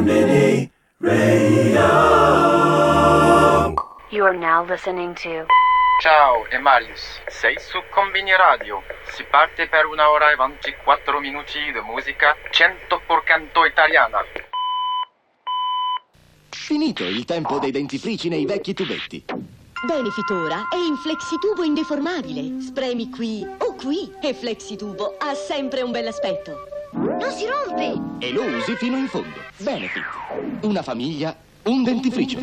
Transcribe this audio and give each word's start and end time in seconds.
Mini 0.00 0.70
Radio. 0.98 1.82
You 4.10 4.24
are 4.24 4.36
now 4.36 4.64
listening 4.64 5.14
to. 5.14 5.46
Ciao, 6.02 6.44
è 6.50 6.58
Marius. 6.58 7.20
Sei 7.28 7.58
su 7.58 7.78
Combini 7.90 8.36
Radio. 8.36 8.82
Si 9.06 9.24
parte 9.24 9.68
per 9.68 9.86
una 9.86 10.10
ora 10.10 10.30
e 10.30 10.36
24 10.36 11.18
minuti 11.20 11.58
di 11.72 11.80
musica 11.80 12.36
100% 12.50 13.66
italiana. 13.66 14.18
Finito 16.50 17.04
il 17.04 17.24
tempo 17.24 17.58
dei 17.58 17.70
dentifrici 17.70 18.28
nei 18.28 18.44
vecchi 18.44 18.74
tubetti. 18.74 19.24
Benefitora 19.86 20.68
è 20.68 20.76
in 20.76 20.96
flexitubo 20.96 21.62
indeformabile. 21.62 22.60
Spremi 22.60 23.08
qui 23.08 23.46
o 23.58 23.74
qui 23.74 24.12
e 24.22 24.34
flexitubo 24.34 25.16
ha 25.18 25.32
sempre 25.34 25.80
un 25.82 25.90
bell'aspetto. 25.90 26.75
Non 26.96 27.30
si 27.30 27.44
rompe! 27.46 28.24
E 28.24 28.32
lo 28.32 28.42
usi 28.42 28.74
fino 28.76 28.96
in 28.96 29.06
fondo. 29.06 29.28
Benefit. 29.58 30.02
Una 30.62 30.82
famiglia, 30.82 31.36
un 31.64 31.82
dentifricio. 31.82 32.38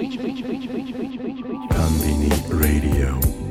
Bambini 1.68 2.30
Radio. 2.50 3.43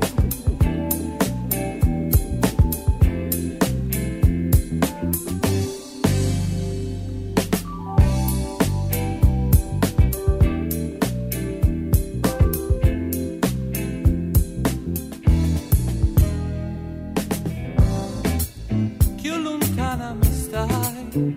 più 21.13 21.37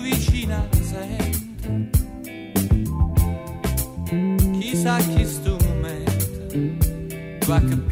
vicina 0.00 0.66
sento 0.80 1.68
chissà 4.58 4.96
chi 4.96 5.24
strumento 5.24 6.48
va 7.46 7.60
che 7.60 7.83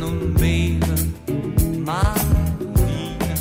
non 0.00 0.32
beva 0.32 0.94
mai 1.84 2.20
vino. 2.84 3.34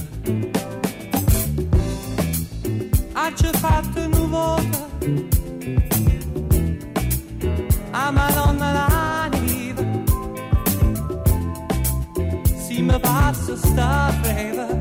Ha 3.14 3.34
già 3.34 3.52
fatto 3.54 4.08
nuvola, 4.08 4.88
a 7.92 8.08
ah, 8.08 8.12
Madonna 8.12 8.72
l'anima, 8.78 9.84
si 12.58 12.82
mi 12.82 13.00
passa 13.00 13.56
sta 13.56 14.14
breve. 14.22 14.79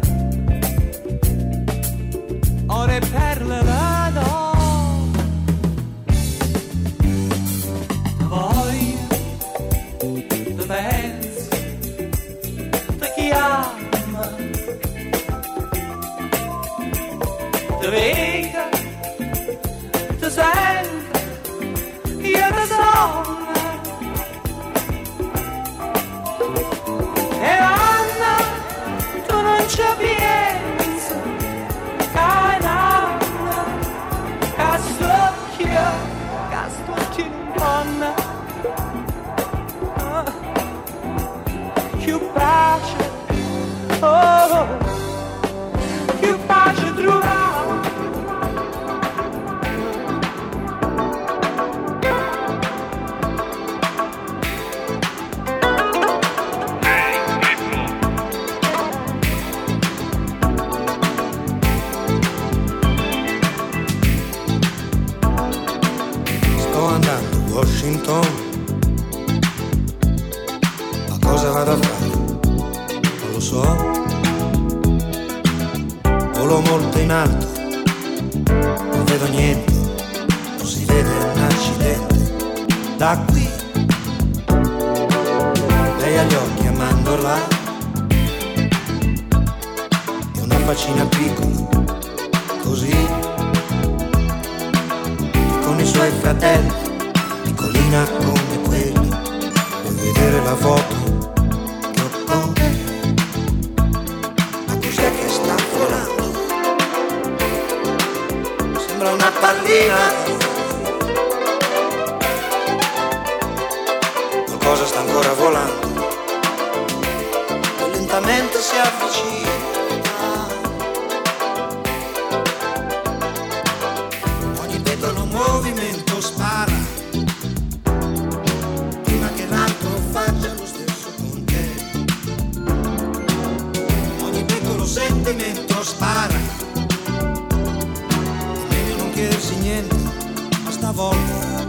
stavolta. 140.78 141.66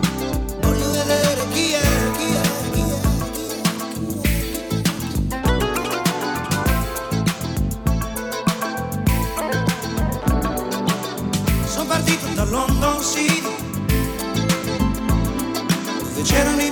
Voglio 0.62 0.92
vedere 0.92 1.48
chi 1.52 1.72
è, 1.74 1.82
chi 2.18 2.32
è, 2.32 2.42
chi 2.74 2.82
è. 2.82 3.00
Sono 11.66 11.86
partito 11.86 12.28
da 12.36 12.44
London 12.46 13.02
City, 13.02 13.42
dove 16.04 16.22
c'erano 16.22 16.62
i 16.62 16.70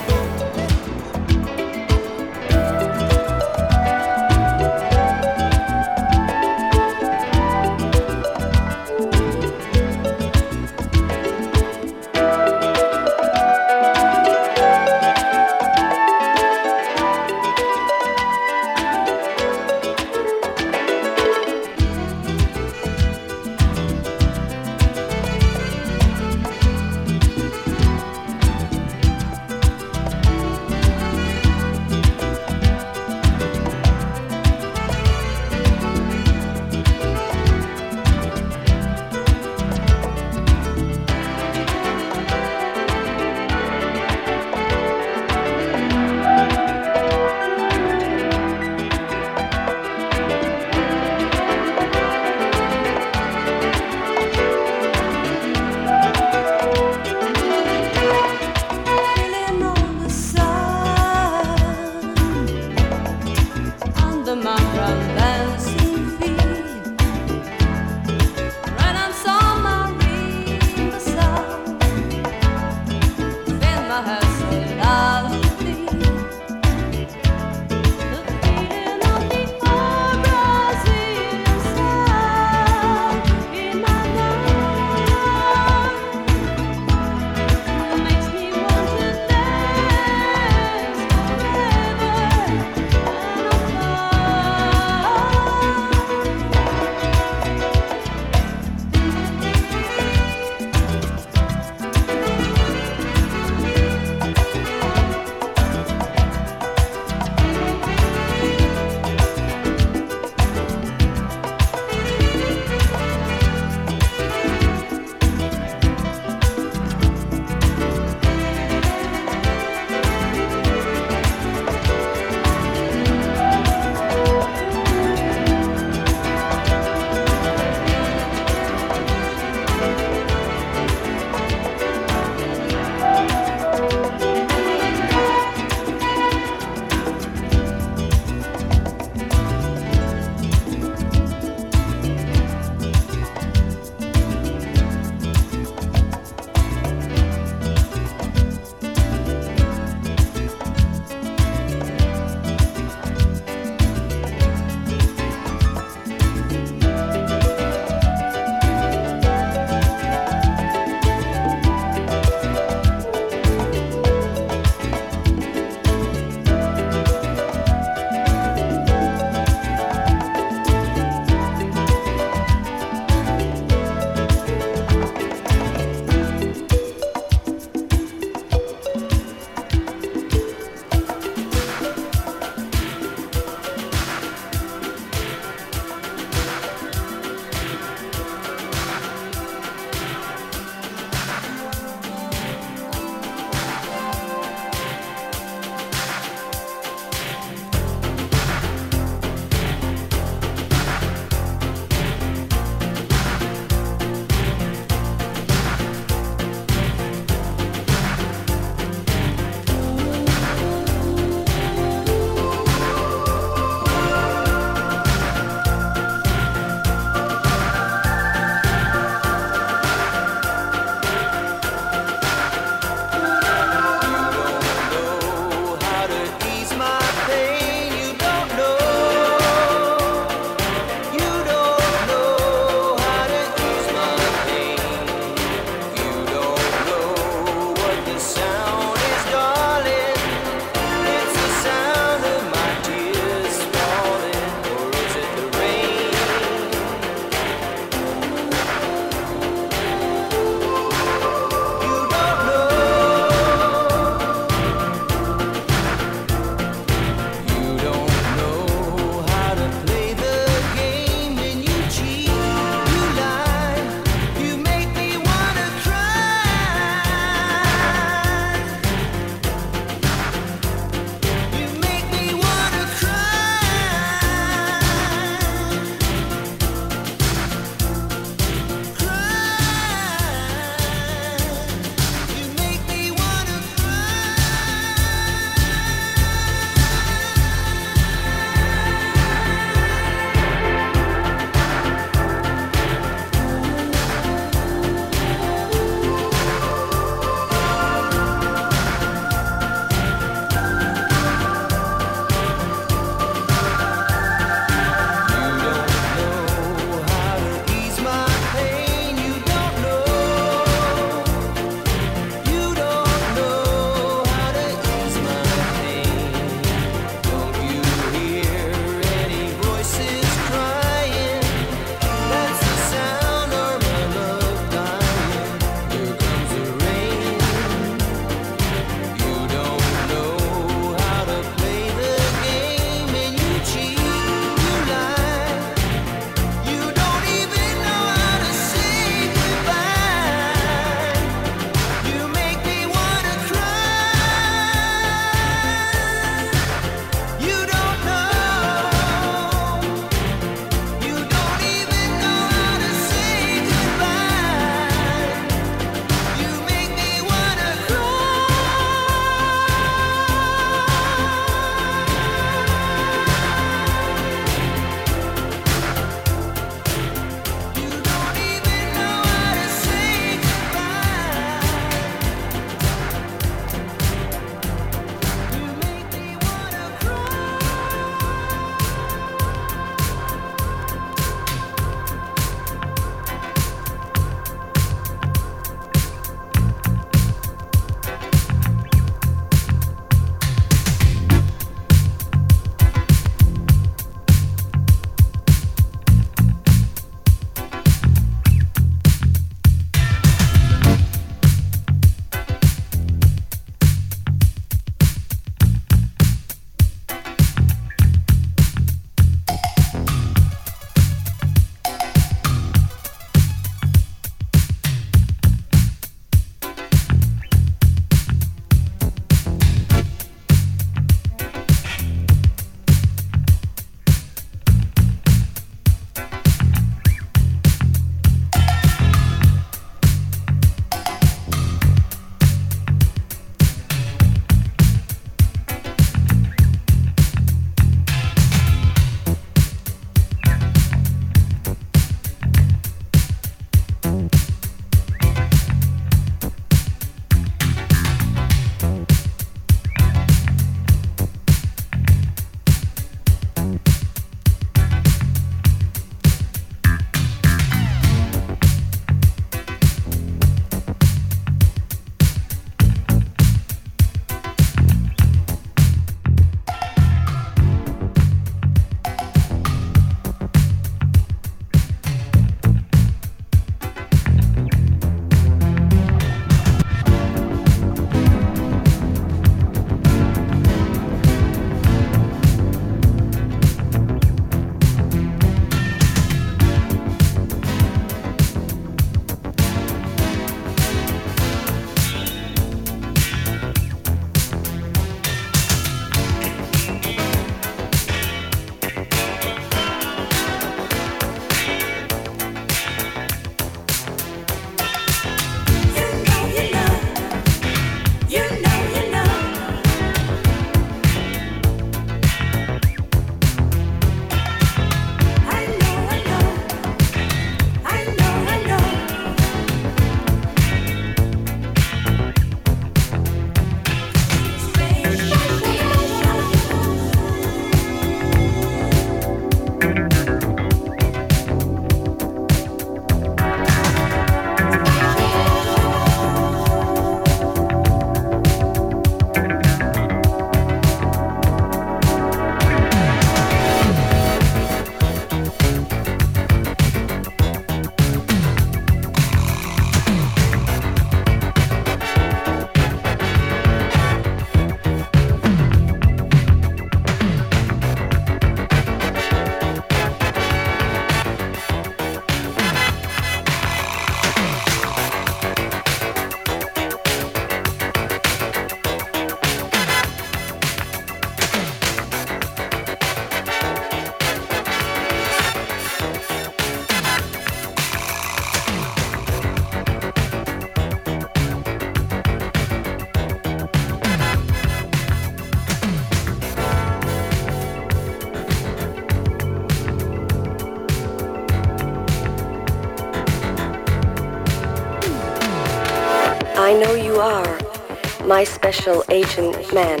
my 598.32 598.44
special 598.44 599.04
agent 599.10 599.54
man. 599.74 600.00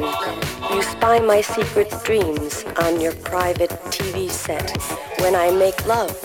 You 0.72 0.80
spy 0.80 1.18
my 1.18 1.42
secret 1.42 1.92
dreams 2.02 2.64
on 2.78 2.98
your 2.98 3.12
private 3.16 3.68
TV 3.92 4.30
set 4.30 4.70
when 5.20 5.34
I 5.34 5.50
make 5.50 5.86
love 5.86 6.16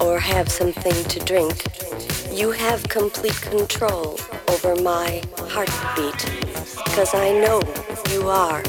or 0.00 0.20
have 0.20 0.48
something 0.48 0.98
to 1.12 1.18
drink. 1.24 1.56
You 2.30 2.52
have 2.52 2.80
complete 2.88 3.40
control 3.54 4.20
over 4.52 4.76
my 4.76 5.20
heartbeat 5.52 6.20
because 6.84 7.12
I 7.12 7.32
know 7.42 7.60
you 8.12 8.28
are 8.28 8.62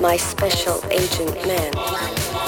my 0.00 0.18
special 0.18 0.84
agent 0.90 1.34
man. 1.46 1.72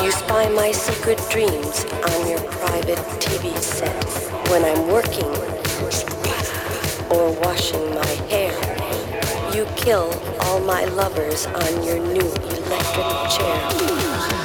You 0.04 0.10
spy 0.12 0.50
my 0.50 0.72
secret 0.72 1.20
dreams 1.30 1.86
on 2.12 2.28
your 2.28 2.42
private 2.60 3.02
TV 3.24 3.56
set 3.56 4.04
when 4.50 4.62
I'm 4.62 4.88
working 4.88 5.32
or 7.12 7.30
washing 7.42 7.94
my 7.94 8.12
hair. 8.30 8.41
You 9.62 9.68
kill 9.76 10.10
all 10.40 10.58
my 10.58 10.86
lovers 10.86 11.46
on 11.46 11.84
your 11.84 12.00
new 12.00 12.18
electric 12.18 13.30
chair. 13.30 14.41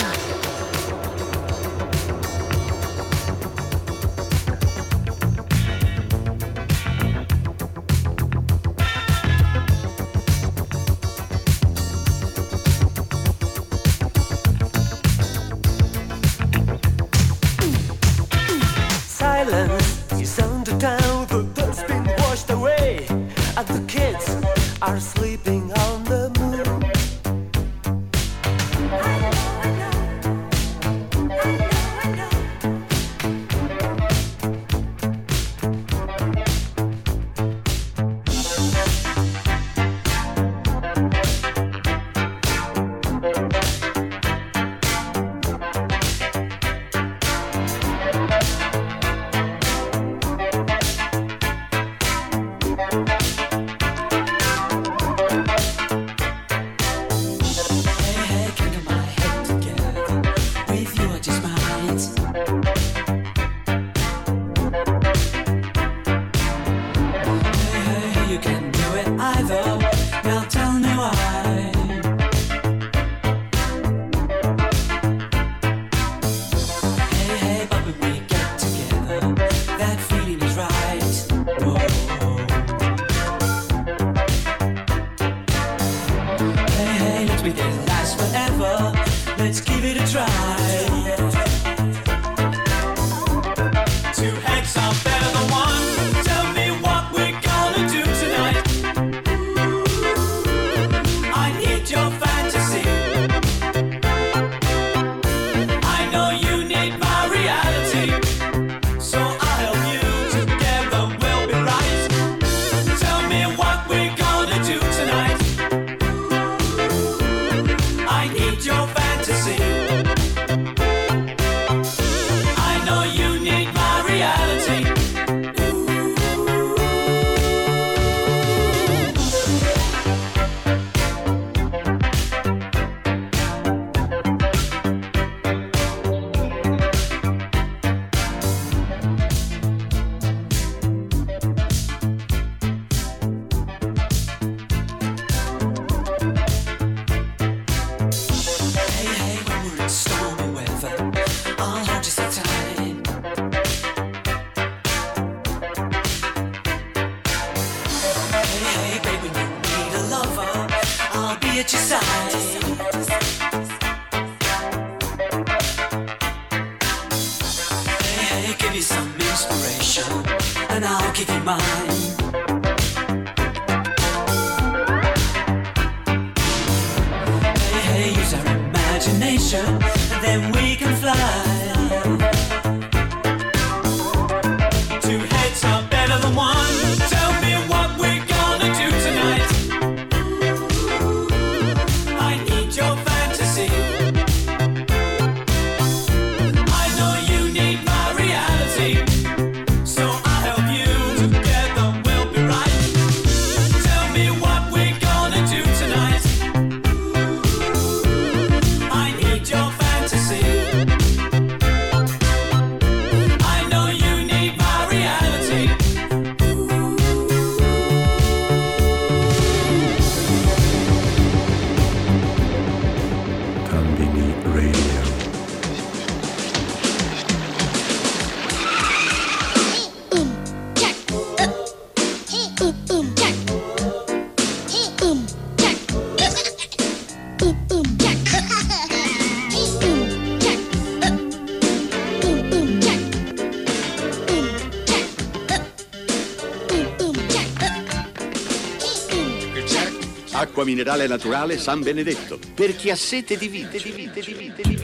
minerale 250.78 251.08
naturale 251.08 251.58
San 251.58 251.82
Benedetto, 251.82 252.40
per 252.54 252.76
chi 252.76 252.92
ha 252.92 252.96
sete 252.96 253.36
di 253.36 253.48
vita, 253.48 253.80
di 253.80 253.92
vita, 253.92 254.20
di 254.20 254.34
vita, 254.34 254.62
di 254.62 254.76
vita. 254.76 254.77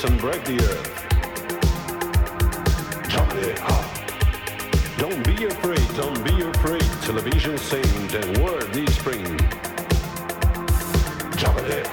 Us 0.00 0.10
and 0.10 0.20
break 0.20 0.42
the 0.44 0.56
earth. 0.56 1.08
Jump 3.08 3.32
it. 3.34 3.56
Don't 4.98 5.24
be 5.24 5.44
afraid, 5.44 5.88
don't 5.96 6.24
be 6.24 6.42
afraid. 6.42 6.82
Television 7.02 7.58
saying 7.58 8.06
the 8.08 8.40
word 8.42 8.72
this 8.72 8.94
spring. 8.96 9.24
Jump 11.36 11.58
it. 11.60 11.86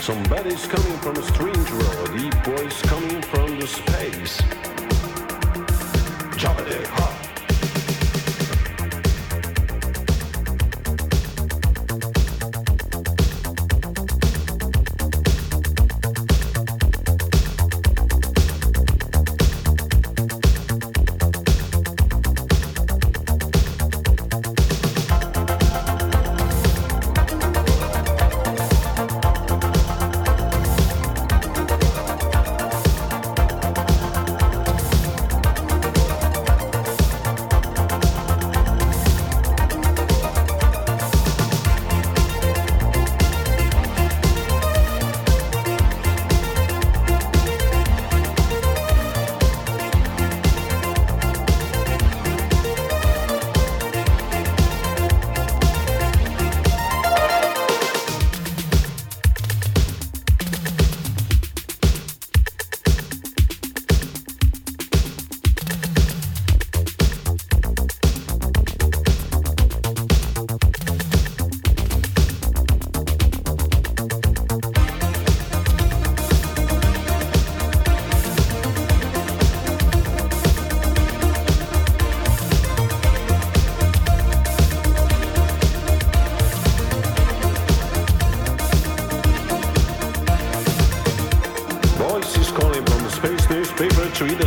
Somebody's 0.00 0.66
coming 0.66 0.98
from 0.98 1.16
a 1.16 1.22
strange 1.22 1.70
world, 1.70 2.10
deep 2.16 2.34
voice 2.44 2.82
coming 2.82 3.22
from 3.22 3.58
the 3.58 3.66
space. 3.66 4.71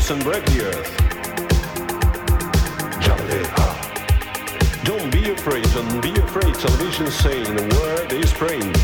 Us 0.05 0.11
and 0.11 0.23
break 0.23 0.45
the 0.45 0.65
earth. 0.65 1.05
Don't 4.83 5.11
be 5.11 5.31
afraid, 5.31 5.63
don't 5.73 6.01
be 6.01 6.11
afraid. 6.21 6.53
Television 6.53 7.07
saying 7.09 7.55
the 7.55 7.75
word 7.75 8.13
is 8.13 8.31
praying. 8.33 8.74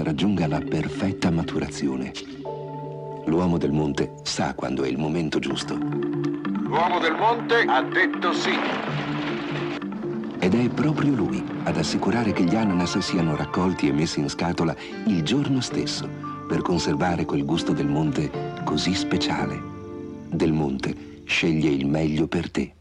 Ananas 0.00 0.02
raggiunga 0.02 0.46
la 0.46 0.60
perfetta 0.60 1.30
maturazione. 1.30 2.12
L'uomo 3.26 3.58
del 3.58 3.70
monte 3.70 4.14
sa 4.22 4.54
quando 4.54 4.82
è 4.84 4.88
il 4.88 4.98
momento 4.98 5.38
giusto. 5.38 5.74
L'uomo 5.74 6.98
del 6.98 7.14
monte 7.14 7.64
ha 7.66 7.82
detto 7.82 8.32
sì. 8.32 8.52
Ed 10.38 10.54
è 10.54 10.68
proprio 10.70 11.14
lui 11.14 11.44
ad 11.64 11.76
assicurare 11.76 12.32
che 12.32 12.44
gli 12.44 12.56
ananas 12.56 12.98
siano 12.98 13.36
raccolti 13.36 13.88
e 13.88 13.92
messi 13.92 14.20
in 14.20 14.28
scatola 14.28 14.74
il 15.06 15.22
giorno 15.22 15.60
stesso 15.60 16.08
per 16.48 16.62
conservare 16.62 17.24
quel 17.24 17.44
gusto 17.44 17.72
del 17.72 17.86
monte 17.86 18.30
così 18.64 18.94
speciale. 18.94 19.60
Del 20.28 20.52
monte 20.52 21.22
sceglie 21.24 21.68
il 21.68 21.86
meglio 21.86 22.26
per 22.26 22.50
te. 22.50 22.79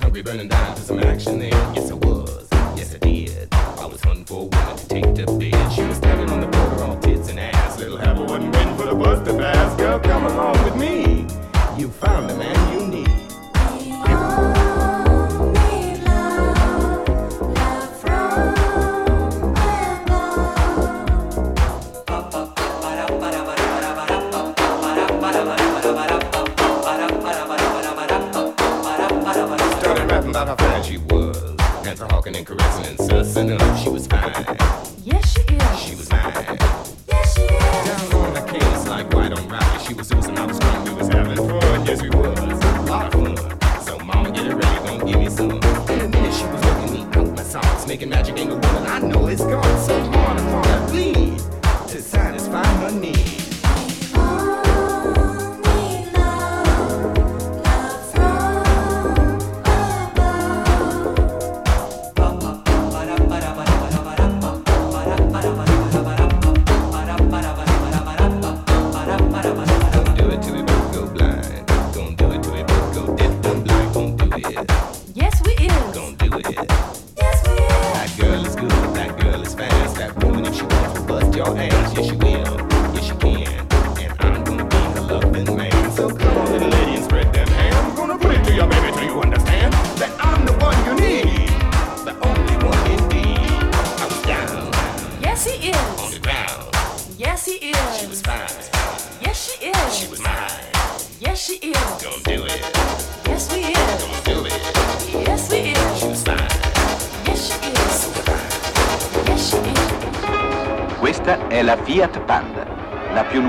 Hungry, 0.00 0.20
we 0.20 0.22
burning 0.22 0.48
down. 0.48 0.67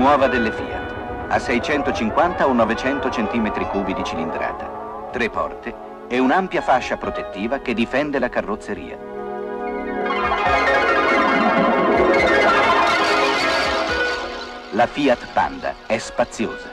Nuova 0.00 0.28
delle 0.28 0.50
Fiat. 0.50 0.94
Ha 1.28 1.38
650 1.38 2.48
o 2.48 2.54
900 2.54 3.08
cm3 3.08 3.94
di 3.94 4.02
cilindrata, 4.02 5.08
tre 5.12 5.28
porte 5.28 5.74
e 6.08 6.18
un'ampia 6.18 6.62
fascia 6.62 6.96
protettiva 6.96 7.58
che 7.58 7.74
difende 7.74 8.18
la 8.18 8.30
carrozzeria. 8.30 8.96
La 14.70 14.86
Fiat 14.86 15.32
Panda 15.34 15.74
è 15.84 15.98
spaziosa. 15.98 16.70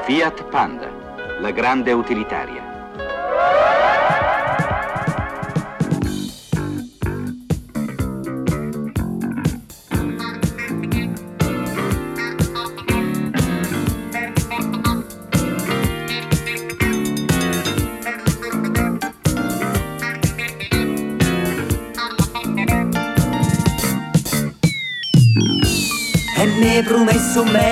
Fiat 0.00 0.44
Panda, 0.46 0.88
la 1.38 1.52
grande 1.52 1.92
utilitaria. 1.92 2.63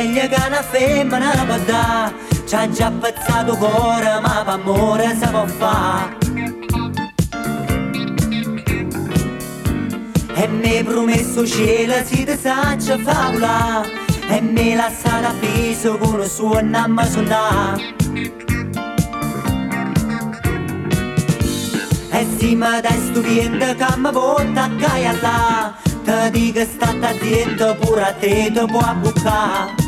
Meglio 0.03 0.28
che 0.28 0.46
una 0.46 0.62
femmina 0.62 1.44
può 1.46 1.59
dare 1.59 2.14
Ci 2.46 2.55
ha 2.55 2.68
già 2.68 2.90
pezzato 2.90 3.57
cuore 3.57 4.20
ma 4.20 4.42
per 4.44 4.55
amore 4.55 5.16
si 5.16 5.28
può 5.28 5.46
fare 5.46 6.16
E 10.34 10.48
mi 10.48 10.82
promesso 10.82 11.46
cielo 11.46 11.94
si 12.05 12.24
ti 12.24 12.36
saccia 12.36 12.98
favola. 12.98 13.84
E 14.28 14.40
mi 14.40 14.74
lasciata 14.74 15.28
appeso 15.28 15.96
con 15.98 16.20
il 16.20 16.28
suo 16.28 16.61
nome 16.62 17.07
suonare 17.07 17.94
E 22.11 22.26
si 22.38 22.55
mi 22.57 22.80
dai 22.80 22.98
stupiendo 22.98 23.74
che 23.74 23.86
mi 23.98 24.11
porta 24.11 24.64
a 24.64 24.70
caia 24.80 25.12
là 25.20 25.74
Ti 26.03 26.30
dico 26.30 26.64
state 26.64 27.07
attento 27.07 27.76
pure 27.80 28.03
a 28.03 28.12
te 28.12 28.50
ti 28.53 28.64
può 28.66 28.94
bucare 29.00 29.82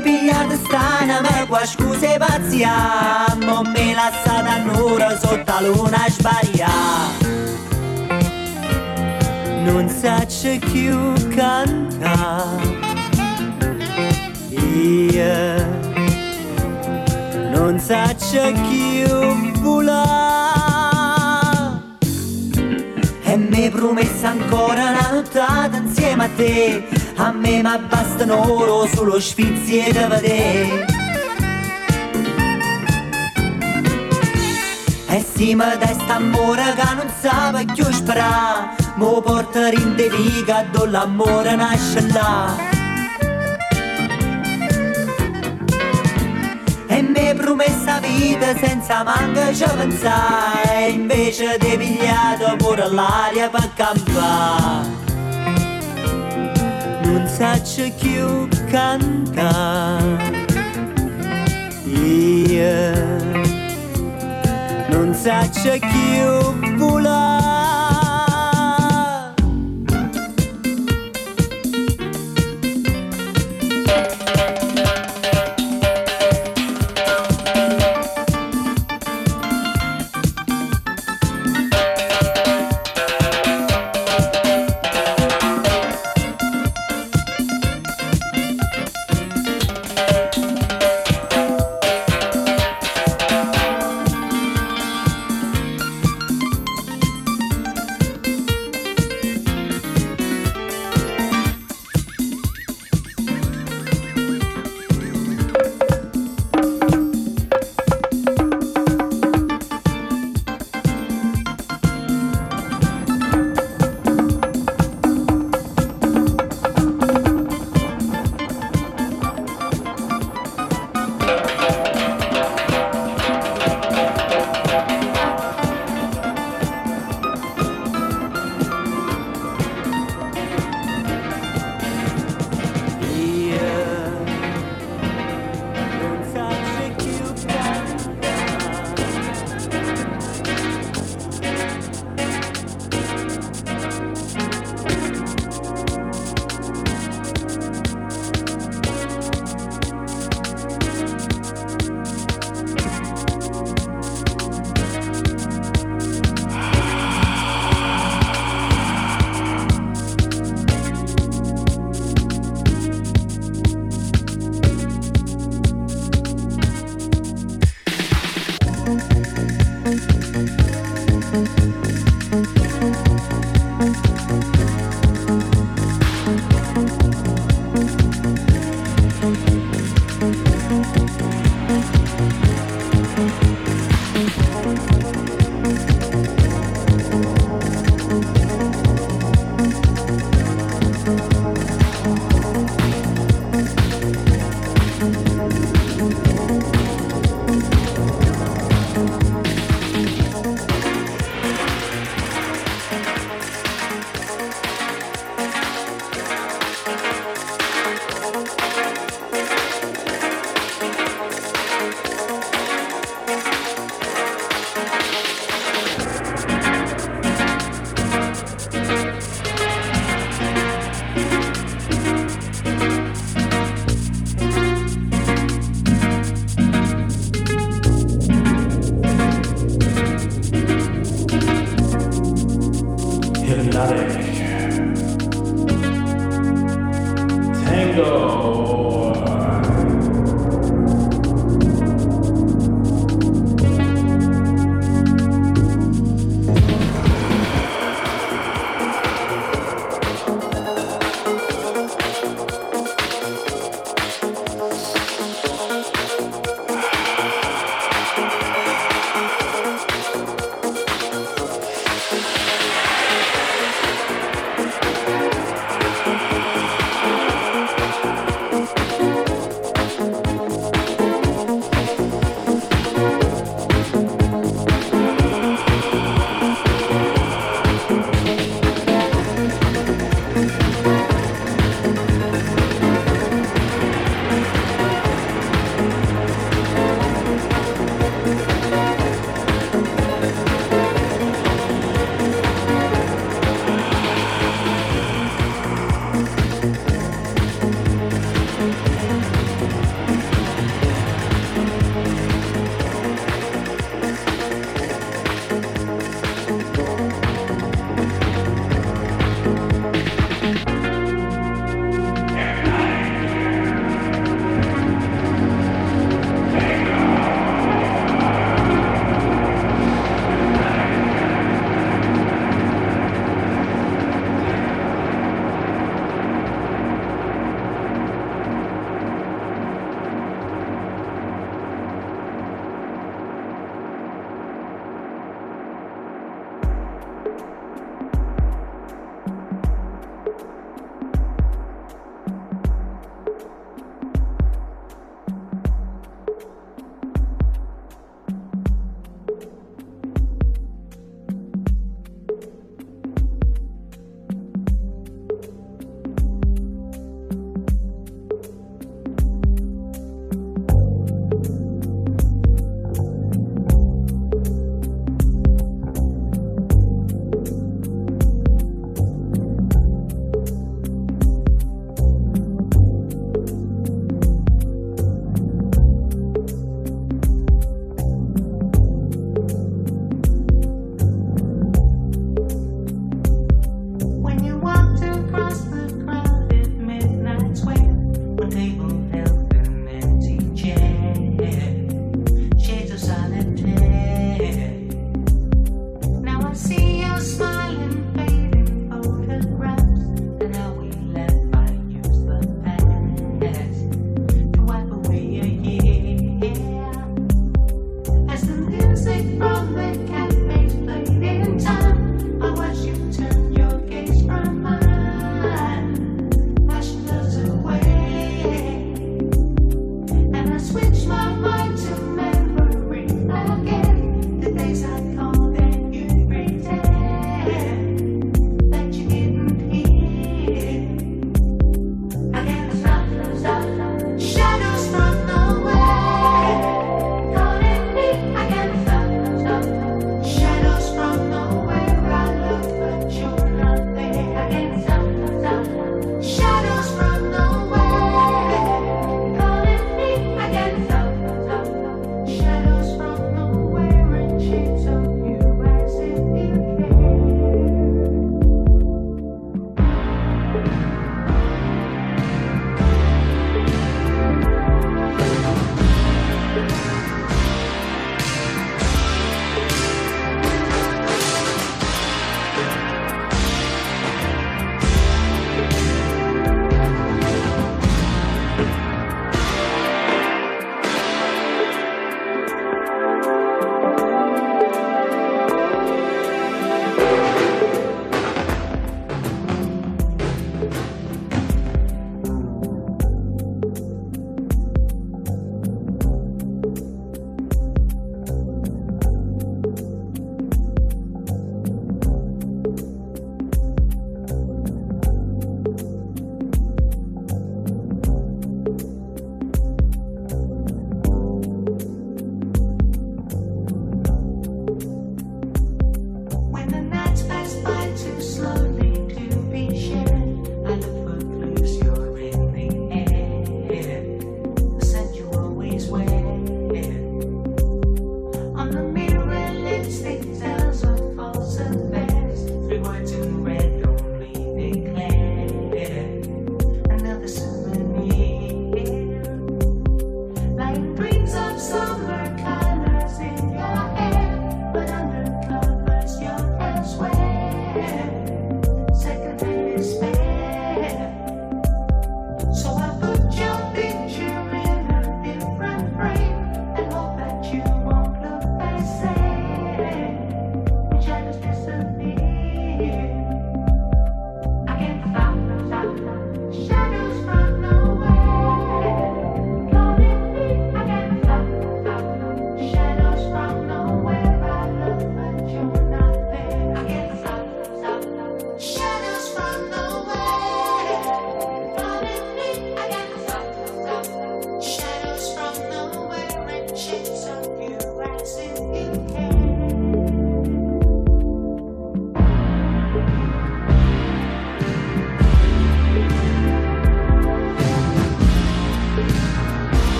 pigliate 0.00 0.56
strana 0.56 1.20
ma 1.20 1.46
qua 1.46 1.64
scuse 1.64 2.16
pazziamo 2.18 3.62
Me 3.62 3.94
lasciate 3.94 4.48
allora 4.48 5.18
sotto 5.18 5.42
la 5.46 5.60
luna 5.60 6.06
sbagliata 6.08 7.28
Non 9.64 9.88
saccio 9.88 10.58
più 10.70 11.12
cantare 11.34 12.78
Io 14.48 15.78
non 17.50 17.78
saccio 17.78 18.52
più 18.68 19.60
volare 19.60 20.30
e 23.22 23.36
mi 23.36 23.70
promessa 23.70 24.30
ancora 24.30 24.90
una 24.90 25.10
nottata 25.12 25.76
insieme 25.76 26.24
a 26.24 26.28
te 26.34 26.99
A 27.22 27.32
me 27.32 27.60
mi 27.62 27.78
bastano 27.86 28.50
oro 28.50 28.86
solo 28.86 29.20
sfizie 29.20 29.92
da 29.92 30.06
vedere. 30.08 30.86
E 35.06 35.26
sì 35.34 35.54
mi 35.54 35.64
dai 35.78 35.92
st'amore 35.92 36.74
che 36.74 36.94
non 36.94 37.10
sa 37.20 37.52
più 37.74 37.84
sperare 37.92 38.74
Mo 38.94 39.20
porta 39.20 39.68
in 39.68 39.94
te 39.96 40.08
viga 40.08 40.64
dove 40.72 40.88
l'amore 40.88 41.56
nasce 41.56 42.06
là. 42.10 42.56
E 46.86 47.02
mi 47.02 47.34
promessa 47.34 48.00
vita 48.00 48.56
senza 48.56 49.02
manca 49.02 49.52
ci 49.52 49.64
pensare 49.76 50.86
E 50.86 50.90
invece 50.90 51.58
ti 51.58 51.76
pigliato 51.76 52.56
pure 52.56 52.88
l'aria 52.88 53.50
per 53.50 53.70
campare 53.74 55.09
Non 57.12 57.26
saccio 57.26 57.90
più 57.98 58.48
cantare 58.70 60.46
Io 61.86 62.92
non 64.90 65.12
saccio 65.12 65.76
più 65.80 66.76
volare 66.76 67.59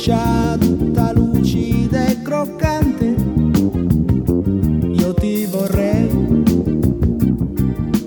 buccia 0.00 0.56
tutta 0.58 1.12
lucida 1.12 2.06
e 2.06 2.22
croccante. 2.22 3.14
Io 4.94 5.12
ti 5.12 5.44
vorrei 5.44 6.08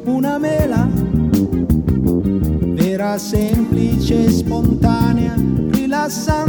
una 0.06 0.40
mela 0.40 0.90
vera, 2.74 3.20
semplice, 3.20 4.28
spontanea, 4.32 5.36
rilassante 5.70 6.43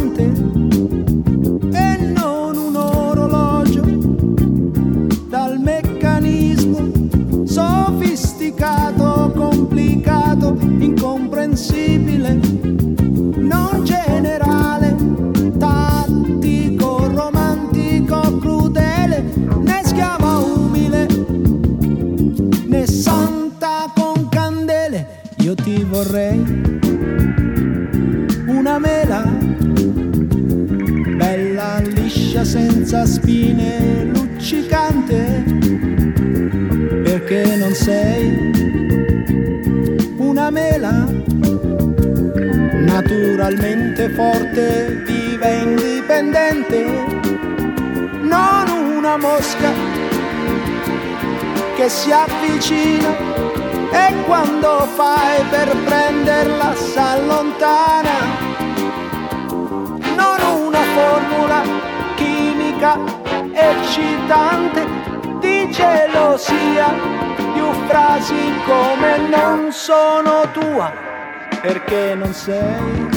perché 71.65 72.15
non 72.15 72.35
sei 72.35 73.09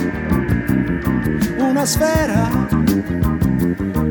una 1.58 1.86
sfera 1.86 2.48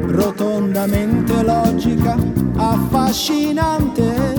rotondamente 0.09 1.43
logica, 1.43 2.17
affascinante, 2.57 4.35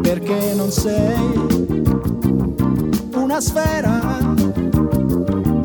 perché 0.00 0.54
non 0.54 0.70
sei 0.70 1.74
una 3.14 3.40
sfera 3.40 4.16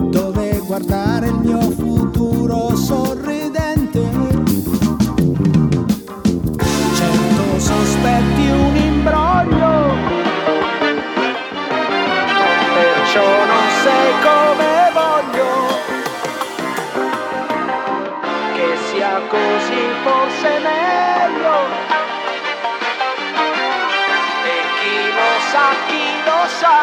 dove 0.10 0.62
guardare 0.66 1.28
il 1.28 1.36
mio 1.36 1.62
futuro 1.62 2.76
sorridente. 2.76 4.02
Certo 6.96 7.60
sospetti 7.60 8.50
un 8.50 8.91
così 19.82 19.88
forse 20.04 20.60
meglio. 20.60 21.56
E 24.44 24.58
chi 24.78 24.96
lo 25.18 25.32
sa, 25.52 25.66
chi 25.88 26.06
lo 26.26 26.40
sa. 26.60 26.78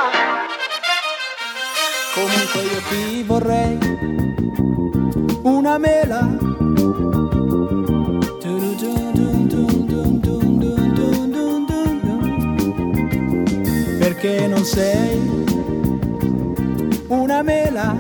Comunque 2.15 2.61
io 2.63 2.81
ti 2.89 3.23
vorrei 3.23 3.79
una 5.43 5.79
mela. 5.79 6.47
Perché 13.99 14.47
non 14.49 14.65
sei 14.65 15.45
una 17.09 17.43
mela? 17.43 17.98